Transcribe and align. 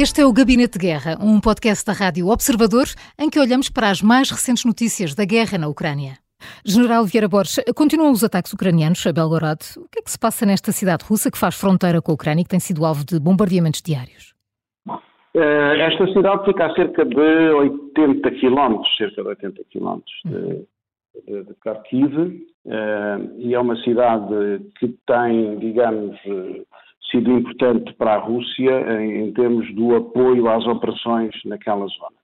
Este 0.00 0.20
é 0.20 0.24
o 0.24 0.32
Gabinete 0.32 0.78
de 0.78 0.86
Guerra, 0.86 1.18
um 1.20 1.40
podcast 1.40 1.84
da 1.84 1.92
Rádio 1.92 2.28
Observador 2.28 2.86
em 3.18 3.28
que 3.28 3.40
olhamos 3.40 3.68
para 3.68 3.90
as 3.90 4.00
mais 4.00 4.30
recentes 4.30 4.64
notícias 4.64 5.12
da 5.12 5.24
guerra 5.24 5.58
na 5.58 5.66
Ucrânia. 5.66 6.12
General 6.64 7.04
Vieira 7.04 7.26
Borges, 7.26 7.58
continuam 7.74 8.12
os 8.12 8.22
ataques 8.22 8.52
ucranianos 8.52 9.04
a 9.04 9.12
Belgorod. 9.12 9.58
O 9.76 9.88
que 9.90 9.98
é 9.98 10.02
que 10.02 10.08
se 10.08 10.16
passa 10.16 10.46
nesta 10.46 10.70
cidade 10.70 11.02
russa 11.02 11.32
que 11.32 11.36
faz 11.36 11.58
fronteira 11.58 12.00
com 12.00 12.12
a 12.12 12.14
Ucrânia 12.14 12.42
e 12.42 12.44
que 12.44 12.50
tem 12.50 12.60
sido 12.60 12.86
alvo 12.86 13.04
de 13.04 13.18
bombardeamentos 13.18 13.82
diários? 13.82 14.34
Eh, 15.34 15.80
esta 15.80 16.06
cidade 16.12 16.44
fica 16.44 16.66
a 16.66 16.74
cerca 16.76 17.04
de 17.04 17.50
80 17.98 18.30
quilómetros, 18.38 18.96
cerca 18.96 19.20
de 19.20 19.28
80 19.30 19.64
quilómetros 19.64 20.14
de, 20.24 20.64
de, 21.26 21.42
de 21.42 21.54
Kharkiv, 21.60 22.46
eh, 22.66 23.18
e 23.38 23.52
é 23.52 23.58
uma 23.58 23.74
cidade 23.82 24.60
que 24.78 24.94
tem, 25.08 25.58
digamos, 25.58 26.16
sido 27.10 27.32
importante 27.32 27.92
para 27.94 28.14
a 28.14 28.18
Rússia 28.18 29.00
em, 29.00 29.28
em 29.28 29.32
termos 29.32 29.72
do 29.74 29.96
apoio 29.96 30.48
às 30.48 30.66
operações 30.66 31.34
naquela 31.44 31.86
zona. 31.86 32.18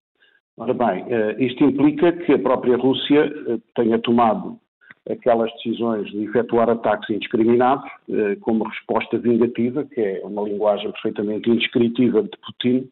Ora 0.56 0.74
bem, 0.74 1.04
eh, 1.08 1.36
isto 1.38 1.64
implica 1.64 2.12
que 2.12 2.32
a 2.32 2.38
própria 2.38 2.76
Rússia 2.76 3.24
eh, 3.24 3.58
tenha 3.74 3.98
tomado 3.98 4.58
aquelas 5.10 5.50
decisões 5.54 6.10
de 6.10 6.24
efetuar 6.24 6.68
ataques 6.68 7.08
indiscriminados 7.10 7.90
eh, 8.10 8.36
como 8.40 8.64
resposta 8.64 9.18
vingativa, 9.18 9.84
que 9.84 10.00
é 10.00 10.20
uma 10.24 10.42
linguagem 10.42 10.92
perfeitamente 10.92 11.50
indescritível 11.50 12.22
de 12.22 12.36
Putin, 12.38 12.88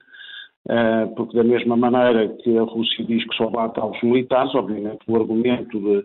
porque 1.17 1.37
da 1.37 1.43
mesma 1.43 1.75
maneira 1.75 2.29
que 2.43 2.57
a 2.57 2.63
Rússia 2.63 3.03
diz 3.05 3.27
que 3.27 3.35
só 3.35 3.49
bate 3.49 3.81
aos 3.81 4.01
militares, 4.03 4.55
obviamente 4.55 5.01
o 5.09 5.17
argumento 5.17 5.81
de, 5.81 6.05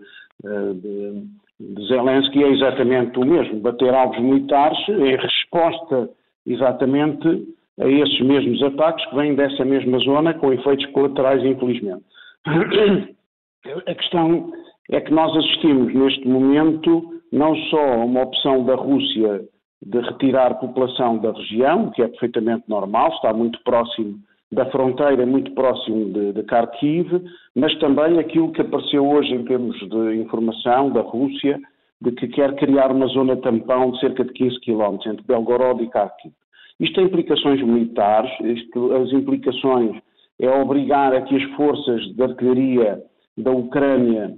de 0.76 1.28
de 1.60 1.88
Zelensky 1.88 2.44
é 2.44 2.50
exatamente 2.50 3.18
o 3.18 3.26
mesmo, 3.26 3.60
bater 3.62 3.94
alvos 3.94 4.20
militares 4.20 4.78
em 4.90 5.16
resposta 5.16 6.10
exatamente 6.46 7.48
a 7.80 7.88
esses 7.88 8.20
mesmos 8.22 8.62
ataques 8.64 9.06
que 9.06 9.16
vêm 9.16 9.36
dessa 9.36 9.64
mesma 9.66 9.98
zona 10.00 10.34
com 10.34 10.54
efeitos 10.54 10.86
colaterais, 10.88 11.44
infelizmente. 11.44 12.04
A 12.46 13.96
questão 13.96 14.52
é 14.92 15.02
que 15.02 15.12
nós 15.12 15.36
assistimos 15.36 15.94
neste 15.94 16.28
momento 16.28 17.22
não 17.32 17.56
só 17.70 17.94
a 17.94 18.06
uma 18.06 18.24
opção 18.24 18.64
da 18.66 18.76
Rússia 18.76 19.42
de 19.82 20.00
retirar 20.00 20.60
população 20.60 21.18
da 21.18 21.32
região, 21.32 21.90
que 21.92 22.02
é 22.02 22.08
perfeitamente 22.08 22.64
normal, 22.68 23.10
está 23.10 23.34
muito 23.34 23.60
próximo 23.64 24.20
da 24.56 24.66
fronteira 24.72 25.26
muito 25.26 25.52
próximo 25.52 26.06
de, 26.14 26.32
de 26.32 26.42
Kharkiv, 26.44 27.22
mas 27.54 27.78
também 27.78 28.18
aquilo 28.18 28.52
que 28.54 28.62
apareceu 28.62 29.06
hoje 29.06 29.34
em 29.34 29.44
termos 29.44 29.78
de 29.78 30.16
informação 30.16 30.90
da 30.92 31.02
Rússia, 31.02 31.60
de 32.02 32.12
que 32.14 32.28
quer 32.30 32.56
criar 32.56 32.92
uma 32.92 33.08
zona 33.08 33.36
tampão 33.36 33.92
de 33.92 34.00
cerca 34.00 34.24
de 34.24 34.32
15 34.32 34.60
km 34.62 34.98
entre 35.08 35.26
Belgorod 35.28 35.84
e 35.84 35.90
Kharkiv. 35.90 36.32
Isto 36.80 36.96
tem 36.96 37.06
implicações 37.06 37.62
militares, 37.62 38.32
isto, 38.42 38.94
as 38.94 39.12
implicações 39.12 39.98
é 40.40 40.50
obrigar 40.50 41.14
a 41.14 41.22
que 41.22 41.36
as 41.36 41.44
forças 41.56 42.02
de 42.16 42.24
artilharia 42.24 43.02
da 43.38 43.52
Ucrânia 43.52 44.36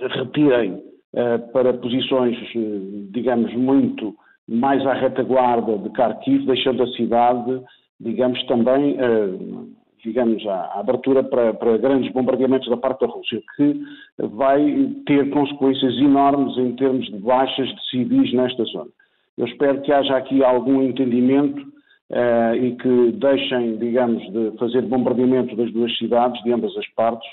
retirem 0.00 0.72
uh, 0.72 1.52
para 1.52 1.72
posições, 1.74 2.36
uh, 2.54 3.08
digamos, 3.10 3.52
muito 3.54 4.14
mais 4.48 4.84
à 4.86 4.92
retaguarda 4.92 5.78
de 5.78 5.88
Kharkiv, 5.90 6.46
deixando 6.46 6.82
a 6.82 6.88
cidade 6.88 7.62
digamos, 8.00 8.42
também, 8.46 8.96
eh, 8.98 9.66
digamos, 10.04 10.46
a 10.46 10.80
abertura 10.80 11.22
para, 11.24 11.54
para, 11.54 11.78
grandes 11.78 12.12
bombardeamentos 12.12 12.68
da 12.68 12.76
parte 12.76 13.00
da 13.00 13.06
Rússia, 13.06 13.42
que 13.56 13.80
vai 14.18 14.90
ter 15.06 15.30
consequências 15.30 15.94
enormes 15.98 16.56
em 16.58 16.76
termos 16.76 17.06
de 17.06 17.18
baixas 17.18 17.68
de 17.68 17.90
civis 17.90 18.32
nesta 18.32 18.64
zona. 18.64 18.90
Eu 19.36 19.46
espero 19.46 19.82
que 19.82 19.92
haja 19.92 20.16
aqui 20.16 20.42
algum 20.42 20.82
entendimento 20.82 21.60
uh, 22.10 22.54
e 22.54 22.76
que 22.76 23.12
deixem, 23.12 23.76
digamos, 23.76 24.22
de 24.32 24.56
fazer 24.58 24.82
bombardeamento 24.82 25.54
das 25.56 25.70
duas 25.72 25.96
cidades, 25.98 26.42
de 26.42 26.52
ambas 26.52 26.76
as 26.76 26.88
partes. 26.94 27.28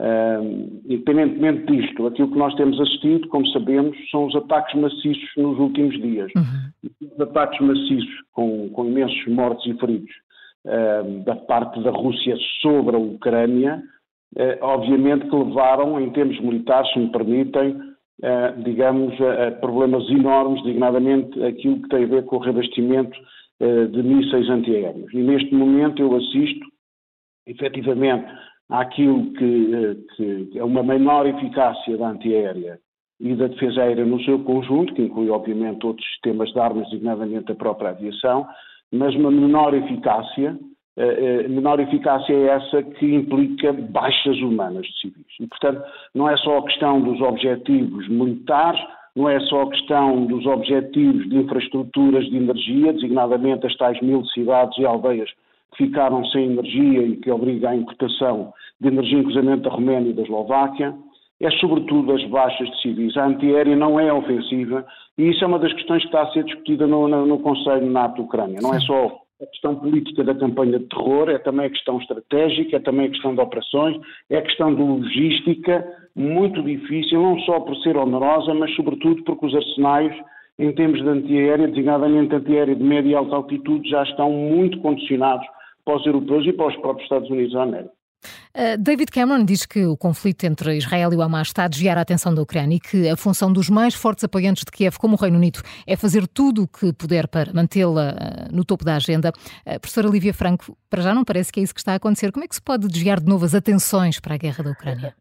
Uh, 0.00 0.80
independentemente 0.86 1.66
disto, 1.70 2.06
aquilo 2.06 2.30
que 2.30 2.38
nós 2.38 2.54
temos 2.54 2.80
assistido, 2.80 3.28
como 3.28 3.46
sabemos, 3.48 3.94
são 4.10 4.24
os 4.24 4.34
ataques 4.34 4.80
maciços 4.80 5.30
nos 5.36 5.58
últimos 5.58 6.00
dias. 6.00 6.30
Uhum 6.34 6.70
ataques 7.22 7.60
maciços 7.60 8.22
com, 8.32 8.68
com 8.70 8.86
imensos 8.86 9.26
mortos 9.26 9.66
e 9.66 9.74
feridos 9.74 10.10
uh, 10.66 11.24
da 11.24 11.36
parte 11.36 11.82
da 11.82 11.90
Rússia 11.90 12.36
sobre 12.60 12.96
a 12.96 12.98
Ucrânia, 12.98 13.82
uh, 14.36 14.64
obviamente 14.64 15.28
que 15.28 15.36
levaram, 15.36 16.00
em 16.00 16.10
termos 16.10 16.38
militares, 16.40 16.90
se 16.92 16.98
me 16.98 17.10
permitem, 17.10 17.72
uh, 17.72 18.62
digamos, 18.64 19.14
a, 19.20 19.52
problemas 19.52 20.08
enormes, 20.10 20.62
dignadamente 20.62 21.42
aquilo 21.44 21.82
que 21.82 21.88
tem 21.88 22.04
a 22.04 22.08
ver 22.08 22.24
com 22.24 22.36
o 22.36 22.40
revestimento 22.40 23.18
de 23.60 24.02
mísseis 24.02 24.48
antiaéreos. 24.48 25.12
E 25.12 25.18
neste 25.18 25.54
momento 25.54 26.00
eu 26.00 26.16
assisto, 26.16 26.66
efetivamente, 27.46 28.24
àquilo 28.70 29.32
que, 29.32 30.06
que 30.16 30.58
é 30.58 30.64
uma 30.64 30.82
menor 30.82 31.26
eficácia 31.26 31.96
da 31.96 32.10
antiaérea 32.10 32.78
e 33.20 33.34
da 33.34 33.48
defesa 33.48 33.82
aérea 33.82 34.04
no 34.04 34.20
seu 34.22 34.38
conjunto, 34.44 34.94
que 34.94 35.02
inclui 35.02 35.28
obviamente 35.28 35.86
outros 35.86 36.06
sistemas 36.08 36.50
de 36.52 36.58
armas, 36.58 36.88
designadamente 36.88 37.52
a 37.52 37.54
própria 37.54 37.90
aviação, 37.90 38.46
mas 38.90 39.14
uma 39.14 39.30
menor 39.30 39.74
eficácia, 39.74 40.58
eh, 40.96 41.42
eh, 41.44 41.48
menor 41.48 41.80
eficácia 41.80 42.32
é 42.32 42.46
essa 42.46 42.82
que 42.82 43.14
implica 43.14 43.72
baixas 43.72 44.38
humanas 44.38 44.86
de 44.86 45.00
civis. 45.00 45.26
E, 45.38 45.46
portanto, 45.46 45.82
não 46.14 46.28
é 46.28 46.36
só 46.38 46.58
a 46.58 46.64
questão 46.64 47.00
dos 47.00 47.20
objetivos 47.20 48.08
militares, 48.08 48.80
não 49.14 49.28
é 49.28 49.38
só 49.40 49.62
a 49.62 49.70
questão 49.70 50.24
dos 50.26 50.46
objetivos 50.46 51.28
de 51.28 51.36
infraestruturas 51.36 52.24
de 52.24 52.36
energia, 52.36 52.92
designadamente 52.92 53.66
as 53.66 53.76
tais 53.76 54.00
mil 54.00 54.24
cidades 54.26 54.78
e 54.78 54.86
aldeias 54.86 55.30
que 55.72 55.84
ficaram 55.84 56.24
sem 56.26 56.46
energia 56.46 57.02
e 57.02 57.16
que 57.16 57.30
obriga 57.30 57.70
à 57.70 57.76
importação 57.76 58.52
de 58.80 58.88
energia, 58.88 59.18
inclusive 59.18 59.56
da 59.56 59.70
Roménia 59.70 60.10
e 60.10 60.14
da 60.14 60.22
Eslováquia, 60.22 60.94
é 61.40 61.50
sobretudo 61.52 62.12
as 62.12 62.24
baixas 62.26 62.68
de 62.70 62.82
civis. 62.82 63.16
A 63.16 63.26
antiaérea 63.26 63.74
não 63.74 63.98
é 63.98 64.12
ofensiva 64.12 64.84
e 65.16 65.30
isso 65.30 65.42
é 65.42 65.46
uma 65.46 65.58
das 65.58 65.72
questões 65.72 66.02
que 66.02 66.08
está 66.08 66.22
a 66.22 66.32
ser 66.32 66.44
discutida 66.44 66.86
no, 66.86 67.08
no, 67.08 67.26
no 67.26 67.38
Conselho 67.38 67.90
NATO-Ucrânia. 67.90 68.60
Não 68.60 68.74
é 68.74 68.80
só 68.80 69.20
a 69.42 69.46
questão 69.46 69.74
política 69.74 70.22
da 70.22 70.34
campanha 70.34 70.78
de 70.78 70.84
terror, 70.86 71.30
é 71.30 71.38
também 71.38 71.66
a 71.66 71.70
questão 71.70 71.98
estratégica, 71.98 72.76
é 72.76 72.80
também 72.80 73.06
a 73.06 73.10
questão 73.10 73.34
de 73.34 73.40
operações, 73.40 73.96
é 74.28 74.36
a 74.36 74.42
questão 74.42 74.74
de 74.74 74.82
logística, 74.82 75.86
muito 76.14 76.62
difícil, 76.62 77.22
não 77.22 77.38
só 77.40 77.60
por 77.60 77.74
ser 77.78 77.96
onerosa, 77.96 78.52
mas 78.52 78.74
sobretudo 78.74 79.22
porque 79.24 79.46
os 79.46 79.54
arsenais, 79.54 80.14
em 80.58 80.72
termos 80.72 81.00
de 81.02 81.08
antiaérea, 81.08 81.68
designadamente 81.68 82.34
antiaérea 82.34 82.76
de 82.76 82.84
média 82.84 83.08
e 83.08 83.14
alta 83.14 83.36
altitude, 83.36 83.88
já 83.88 84.02
estão 84.02 84.30
muito 84.30 84.78
condicionados 84.80 85.46
para 85.90 85.96
os 85.96 86.06
europeus 86.06 86.46
e 86.46 86.52
para 86.52 86.68
os 86.68 86.76
próprios 86.76 87.04
Estados 87.04 87.28
Unidos 87.28 87.52
da 87.52 87.62
América. 87.64 87.92
Uh, 88.54 88.76
David 88.78 89.10
Cameron 89.10 89.44
diz 89.44 89.64
que 89.64 89.86
o 89.86 89.96
conflito 89.96 90.44
entre 90.44 90.76
Israel 90.76 91.12
e 91.12 91.16
o 91.16 91.22
Hamas 91.22 91.48
está 91.48 91.64
a 91.64 91.68
desviar 91.68 91.96
a 91.96 92.02
atenção 92.02 92.34
da 92.34 92.42
Ucrânia 92.42 92.76
e 92.76 92.80
que 92.80 93.08
a 93.08 93.16
função 93.16 93.52
dos 93.52 93.70
mais 93.70 93.94
fortes 93.94 94.22
apoiantes 94.22 94.64
de 94.64 94.70
Kiev, 94.70 94.98
como 94.98 95.14
o 95.14 95.18
Reino 95.18 95.38
Unido, 95.38 95.60
é 95.86 95.96
fazer 95.96 96.28
tudo 96.28 96.64
o 96.64 96.68
que 96.68 96.92
puder 96.92 97.26
para 97.26 97.52
mantê-la 97.52 98.12
uh, 98.12 98.54
no 98.54 98.64
topo 98.64 98.84
da 98.84 98.96
agenda. 98.96 99.30
Uh, 99.66 99.80
professora 99.80 100.08
Lívia 100.08 100.34
Franco, 100.34 100.76
para 100.88 101.02
já 101.02 101.14
não 101.14 101.24
parece 101.24 101.50
que 101.50 101.60
é 101.60 101.62
isso 101.62 101.74
que 101.74 101.80
está 101.80 101.92
a 101.92 101.96
acontecer. 101.96 102.30
Como 102.30 102.44
é 102.44 102.48
que 102.48 102.54
se 102.54 102.62
pode 102.62 102.86
desviar 102.86 103.18
de 103.18 103.26
novo 103.26 103.44
as 103.44 103.54
atenções 103.54 104.20
para 104.20 104.34
a 104.34 104.38
guerra 104.38 104.62
da 104.62 104.70
Ucrânia? 104.70 105.14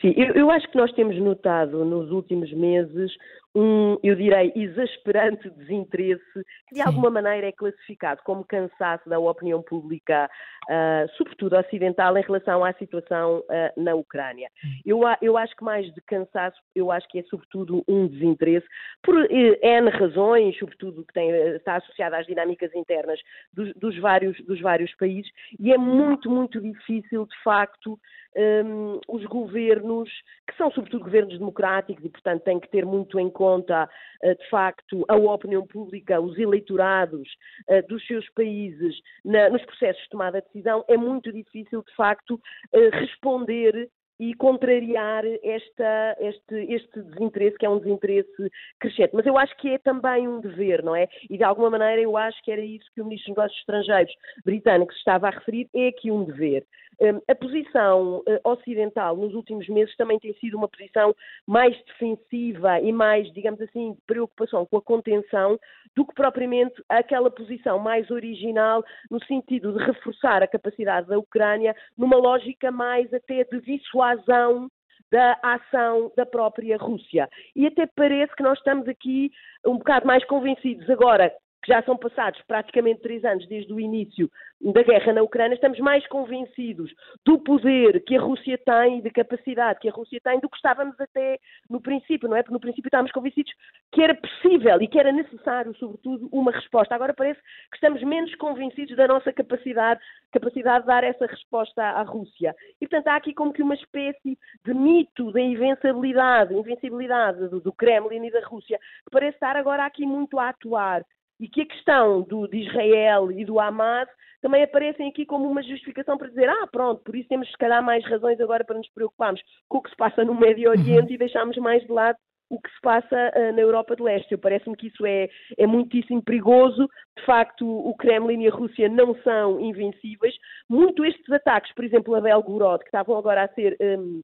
Sim, 0.00 0.12
eu, 0.16 0.34
eu, 0.34 0.50
acho 0.50 0.68
que 0.70 0.76
nós 0.76 0.92
temos 0.92 1.16
notado 1.18 1.84
nos 1.84 2.10
últimos 2.10 2.52
meses 2.52 3.12
um, 3.54 3.98
eu 4.02 4.14
direi, 4.14 4.52
exasperante 4.54 5.50
desinteresse 5.50 6.22
que 6.68 6.74
de 6.74 6.82
Sim. 6.82 6.86
alguma 6.86 7.10
maneira 7.10 7.48
é 7.48 7.52
classificado 7.52 8.22
como 8.24 8.44
cansaço 8.44 9.08
da 9.08 9.18
opinião 9.18 9.62
pública, 9.62 10.30
uh, 10.70 11.08
sobretudo 11.16 11.56
ocidental, 11.56 12.16
em 12.16 12.22
relação 12.22 12.64
à 12.64 12.72
situação 12.74 13.40
uh, 13.40 13.82
na 13.82 13.94
Ucrânia. 13.94 14.48
Eu, 14.86 15.00
eu 15.20 15.36
acho 15.36 15.54
que 15.56 15.64
mais 15.64 15.92
de 15.92 16.00
cansaço, 16.02 16.58
eu 16.74 16.90
acho 16.90 17.06
que 17.08 17.18
é 17.18 17.22
sobretudo 17.24 17.84
um 17.86 18.06
desinteresse 18.08 18.66
por 19.02 19.14
eh, 19.30 19.58
N 19.62 19.90
razões, 19.90 20.56
sobretudo 20.58 21.04
que 21.04 21.12
tem, 21.12 21.30
está 21.56 21.76
associada 21.76 22.16
às 22.16 22.26
dinâmicas 22.26 22.74
internas 22.74 23.20
dos, 23.52 23.72
dos, 23.74 23.98
vários, 23.98 24.38
dos 24.44 24.60
vários 24.60 24.94
países, 24.96 25.30
e 25.58 25.72
é 25.72 25.78
muito, 25.78 26.30
muito 26.30 26.60
difícil, 26.60 27.26
de 27.26 27.42
facto, 27.42 27.98
um, 28.36 28.98
os 29.08 29.24
governos, 29.26 30.08
que 30.48 30.56
são 30.56 30.70
sobretudo 30.70 31.04
governos 31.04 31.38
democráticos 31.38 32.04
e, 32.04 32.08
portanto, 32.08 32.42
têm 32.42 32.58
que 32.58 32.68
ter 32.68 32.84
muito 32.86 33.18
em 33.18 33.28
conta, 33.28 33.41
uh, 33.42 34.34
de 34.36 34.48
facto, 34.48 35.04
a 35.08 35.16
opinião 35.16 35.66
pública, 35.66 36.20
os 36.20 36.38
eleitorados 36.38 37.28
uh, 37.68 37.86
dos 37.88 38.06
seus 38.06 38.28
países 38.30 38.94
nos 39.24 39.64
processos 39.64 40.02
de 40.02 40.08
tomada 40.10 40.40
de 40.40 40.46
decisão, 40.48 40.84
é 40.88 40.96
muito 40.96 41.32
difícil, 41.32 41.82
de 41.82 41.94
facto, 41.94 42.34
uh, 42.34 42.90
responder 42.92 43.90
e 44.22 44.34
contrariar 44.34 45.24
esta, 45.42 46.16
este, 46.20 46.54
este 46.72 47.02
desinteresse, 47.02 47.58
que 47.58 47.66
é 47.66 47.68
um 47.68 47.78
desinteresse 47.78 48.30
crescente. 48.78 49.10
Mas 49.14 49.26
eu 49.26 49.36
acho 49.36 49.56
que 49.56 49.70
é 49.70 49.78
também 49.78 50.28
um 50.28 50.40
dever, 50.40 50.80
não 50.84 50.94
é? 50.94 51.08
E 51.28 51.36
de 51.36 51.42
alguma 51.42 51.70
maneira 51.70 52.00
eu 52.00 52.16
acho 52.16 52.40
que 52.44 52.52
era 52.52 52.60
isso 52.60 52.88
que 52.94 53.00
o 53.00 53.04
Ministro 53.04 53.34
dos 53.34 53.36
Negócios 53.36 53.60
Estrangeiros 53.60 54.14
britânico 54.44 54.92
estava 54.92 55.26
a 55.26 55.30
referir, 55.30 55.68
é 55.74 55.88
aqui 55.88 56.12
um 56.12 56.24
dever. 56.24 56.64
Hum, 57.00 57.20
a 57.28 57.34
posição 57.34 58.22
eh, 58.28 58.40
ocidental 58.44 59.16
nos 59.16 59.34
últimos 59.34 59.68
meses 59.68 59.96
também 59.96 60.18
tem 60.18 60.34
sido 60.34 60.56
uma 60.56 60.68
posição 60.68 61.14
mais 61.46 61.76
defensiva 61.84 62.80
e 62.80 62.92
mais, 62.92 63.32
digamos 63.32 63.60
assim, 63.60 63.92
de 63.92 64.00
preocupação 64.06 64.66
com 64.66 64.76
a 64.76 64.82
contenção 64.82 65.58
do 65.96 66.06
que 66.06 66.14
propriamente 66.14 66.82
aquela 66.88 67.30
posição 67.30 67.78
mais 67.78 68.10
original 68.10 68.84
no 69.10 69.22
sentido 69.24 69.72
de 69.72 69.84
reforçar 69.84 70.42
a 70.42 70.48
capacidade 70.48 71.08
da 71.08 71.18
Ucrânia 71.18 71.74
numa 71.96 72.16
lógica 72.16 72.70
mais 72.70 73.12
até 73.12 73.44
de 73.44 73.60
dissuasão 73.60 74.68
da 75.10 75.38
ação 75.42 76.10
da 76.16 76.24
própria 76.24 76.78
Rússia. 76.78 77.28
E 77.54 77.66
até 77.66 77.86
parece 77.86 78.34
que 78.34 78.42
nós 78.42 78.56
estamos 78.58 78.88
aqui 78.88 79.30
um 79.66 79.76
bocado 79.76 80.06
mais 80.06 80.24
convencidos 80.24 80.88
agora 80.88 81.32
que 81.62 81.72
já 81.72 81.82
são 81.82 81.96
passados 81.96 82.40
praticamente 82.42 83.00
três 83.00 83.24
anos 83.24 83.46
desde 83.46 83.72
o 83.72 83.78
início 83.78 84.28
da 84.60 84.82
guerra 84.82 85.12
na 85.12 85.22
Ucrânia, 85.22 85.54
estamos 85.54 85.78
mais 85.80 86.06
convencidos 86.06 86.92
do 87.24 87.38
poder 87.38 88.02
que 88.04 88.16
a 88.16 88.20
Rússia 88.20 88.58
tem 88.58 88.98
e 88.98 89.02
da 89.02 89.10
capacidade 89.10 89.80
que 89.80 89.88
a 89.88 89.92
Rússia 89.92 90.20
tem 90.22 90.38
do 90.40 90.48
que 90.48 90.56
estávamos 90.56 90.98
até 91.00 91.38
no 91.68 91.80
princípio, 91.80 92.28
não 92.28 92.36
é? 92.36 92.42
Porque 92.42 92.54
no 92.54 92.60
princípio 92.60 92.88
estávamos 92.88 93.12
convencidos 93.12 93.52
que 93.92 94.02
era 94.02 94.14
possível 94.14 94.80
e 94.80 94.88
que 94.88 94.98
era 94.98 95.12
necessário, 95.12 95.74
sobretudo, 95.76 96.28
uma 96.32 96.52
resposta. 96.52 96.94
Agora 96.94 97.14
parece 97.14 97.40
que 97.40 97.76
estamos 97.76 98.02
menos 98.02 98.34
convencidos 98.36 98.96
da 98.96 99.08
nossa 99.08 99.32
capacidade, 99.32 100.00
capacidade 100.32 100.82
de 100.82 100.86
dar 100.86 101.04
essa 101.04 101.26
resposta 101.26 101.82
à 101.82 102.02
Rússia. 102.02 102.54
E, 102.80 102.86
portanto, 102.86 103.08
há 103.08 103.16
aqui 103.16 103.34
como 103.34 103.52
que 103.52 103.62
uma 103.62 103.74
espécie 103.74 104.38
de 104.64 104.74
mito 104.74 105.32
da 105.32 105.40
invencibilidade, 105.40 106.54
invencibilidade 106.54 107.48
do, 107.48 107.60
do 107.60 107.72
Kremlin 107.72 108.26
e 108.26 108.30
da 108.30 108.44
Rússia, 108.46 108.78
que 108.78 109.10
parece 109.10 109.36
estar 109.36 109.56
agora 109.56 109.84
aqui 109.84 110.06
muito 110.06 110.38
a 110.38 110.50
atuar 110.50 111.04
e 111.42 111.48
que 111.48 111.62
a 111.62 111.66
questão 111.66 112.22
do, 112.22 112.46
de 112.46 112.58
Israel 112.58 113.32
e 113.32 113.44
do 113.44 113.58
Hamas 113.58 114.08
também 114.40 114.62
aparecem 114.62 115.08
aqui 115.08 115.26
como 115.26 115.50
uma 115.50 115.62
justificação 115.62 116.16
para 116.16 116.28
dizer, 116.28 116.48
ah, 116.48 116.68
pronto, 116.70 117.02
por 117.02 117.16
isso 117.16 117.28
temos 117.28 117.50
se 117.50 117.58
calhar 117.58 117.82
mais 117.82 118.04
razões 118.04 118.40
agora 118.40 118.64
para 118.64 118.78
nos 118.78 118.88
preocuparmos 118.90 119.40
com 119.68 119.78
o 119.78 119.82
que 119.82 119.90
se 119.90 119.96
passa 119.96 120.24
no 120.24 120.36
Médio 120.36 120.70
uhum. 120.70 120.78
Oriente 120.78 121.12
e 121.12 121.18
deixarmos 121.18 121.56
mais 121.56 121.82
de 121.82 121.90
lado 121.90 122.16
o 122.48 122.60
que 122.60 122.70
se 122.70 122.80
passa 122.80 123.32
uh, 123.34 123.52
na 123.54 123.60
Europa 123.60 123.96
de 123.96 124.02
Leste. 124.02 124.36
Parece-me 124.36 124.76
que 124.76 124.86
isso 124.86 125.04
é, 125.04 125.28
é 125.58 125.66
muitíssimo 125.66 126.22
perigoso. 126.22 126.86
De 127.18 127.24
facto, 127.24 127.66
o 127.66 127.94
Kremlin 127.96 128.42
e 128.42 128.48
a 128.48 128.52
Rússia 128.52 128.88
não 128.88 129.16
são 129.22 129.58
invencíveis. 129.58 130.34
Muito 130.68 131.04
estes 131.04 131.28
ataques, 131.30 131.74
por 131.74 131.84
exemplo, 131.84 132.14
a 132.14 132.20
Belgorod, 132.20 132.80
que 132.80 132.88
estavam 132.88 133.16
agora 133.16 133.44
a 133.44 133.48
ser 133.48 133.76
um, 133.80 134.20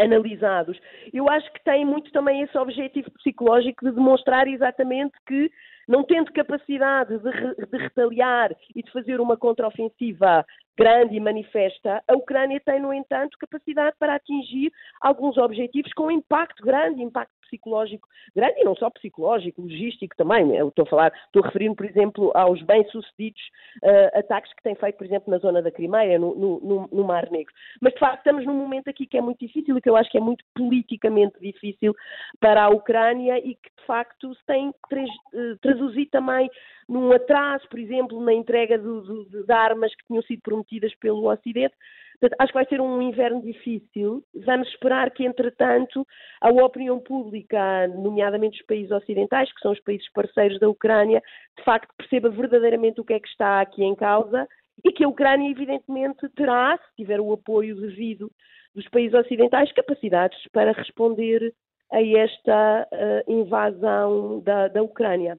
analisados, 0.00 0.78
eu 1.12 1.28
acho 1.28 1.52
que 1.52 1.62
têm 1.62 1.84
muito 1.84 2.10
também 2.10 2.42
esse 2.42 2.56
objetivo 2.58 3.10
psicológico 3.12 3.84
de 3.84 3.92
demonstrar 3.92 4.48
exatamente 4.48 5.14
que 5.26 5.50
não 5.86 6.04
tendo 6.04 6.32
capacidade 6.32 7.16
de, 7.18 7.30
re, 7.30 7.54
de 7.54 7.78
retaliar 7.78 8.54
e 8.74 8.82
de 8.82 8.90
fazer 8.92 9.20
uma 9.20 9.36
contraofensiva 9.36 10.44
grande 10.76 11.16
e 11.16 11.20
manifesta, 11.20 12.02
a 12.06 12.14
Ucrânia 12.14 12.60
tem, 12.64 12.80
no 12.80 12.92
entanto, 12.92 13.38
capacidade 13.38 13.96
para 13.98 14.14
atingir 14.14 14.70
alguns 15.00 15.36
objetivos 15.36 15.92
com 15.94 16.10
impacto 16.10 16.62
grande, 16.62 17.02
impacto 17.02 17.32
psicológico 17.48 18.08
grande, 18.34 18.60
e 18.60 18.64
não 18.64 18.74
só 18.74 18.90
psicológico, 18.90 19.62
logístico 19.62 20.16
também. 20.16 20.54
Eu 20.56 20.68
estou 20.68 20.84
a 20.84 20.88
falar, 20.88 21.12
estou 21.26 21.42
a 21.42 21.46
referir-me, 21.46 21.74
por 21.74 21.86
exemplo, 21.86 22.30
aos 22.34 22.62
bem-sucedidos 22.62 23.40
uh, 23.82 24.18
ataques 24.18 24.52
que 24.54 24.62
tem 24.62 24.74
feito, 24.74 24.96
por 24.96 25.06
exemplo, 25.06 25.30
na 25.30 25.38
zona 25.38 25.62
da 25.62 25.70
Crimeia, 25.70 26.18
no, 26.18 26.34
no, 26.34 26.88
no, 26.92 27.04
Mar 27.04 27.30
Negro. 27.30 27.52
Mas, 27.80 27.92
de 27.94 27.98
facto, 27.98 28.18
estamos 28.18 28.44
num 28.44 28.54
momento 28.54 28.88
aqui 28.88 29.06
que 29.06 29.18
é 29.18 29.20
muito 29.20 29.38
difícil 29.40 29.76
e 29.76 29.80
que 29.80 29.88
eu 29.88 29.96
acho 29.96 30.10
que 30.10 30.18
é 30.18 30.20
muito 30.20 30.44
politicamente 30.54 31.38
difícil 31.40 31.94
para 32.40 32.64
a 32.64 32.68
Ucrânia 32.68 33.38
e 33.38 33.54
que, 33.54 33.70
de 33.78 33.86
facto, 33.86 34.34
se 34.34 34.46
tem 34.46 34.72
que 34.88 34.96
uh, 34.96 35.56
traduzir 35.60 36.06
também 36.06 36.50
num 36.88 37.12
atraso, 37.12 37.68
por 37.68 37.78
exemplo, 37.78 38.20
na 38.20 38.32
entrega 38.32 38.78
do, 38.78 39.26
de 39.26 39.52
armas 39.52 39.94
que 39.94 40.06
tinham 40.06 40.22
sido 40.22 40.40
prometidas 40.42 40.94
pelo 40.96 41.30
Ocidente. 41.30 41.74
Portanto, 42.20 42.36
acho 42.40 42.52
que 42.52 42.58
vai 42.58 42.66
ser 42.66 42.80
um 42.80 43.00
inverno 43.00 43.40
difícil. 43.40 44.24
Vamos 44.44 44.68
esperar 44.68 45.10
que, 45.10 45.24
entretanto, 45.24 46.04
a 46.40 46.50
opinião 46.50 46.98
pública, 46.98 47.86
nomeadamente 47.88 48.60
os 48.60 48.66
países 48.66 48.90
ocidentais, 48.90 49.52
que 49.52 49.60
são 49.60 49.72
os 49.72 49.80
países 49.80 50.10
parceiros 50.12 50.58
da 50.58 50.68
Ucrânia, 50.68 51.22
de 51.56 51.64
facto 51.64 51.94
perceba 51.96 52.28
verdadeiramente 52.28 53.00
o 53.00 53.04
que 53.04 53.14
é 53.14 53.20
que 53.20 53.28
está 53.28 53.60
aqui 53.60 53.84
em 53.84 53.94
causa 53.94 54.48
e 54.84 54.92
que 54.92 55.04
a 55.04 55.08
Ucrânia, 55.08 55.50
evidentemente, 55.50 56.28
terá, 56.30 56.76
se 56.76 56.96
tiver 56.96 57.20
o 57.20 57.32
apoio 57.32 57.76
devido 57.76 58.30
dos 58.74 58.88
países 58.88 59.14
ocidentais, 59.14 59.72
capacidades 59.72 60.38
para 60.52 60.72
responder 60.72 61.52
a 61.92 62.02
esta 62.02 62.86
uh, 62.92 63.32
invasão 63.32 64.40
da, 64.40 64.68
da 64.68 64.82
Ucrânia. 64.82 65.38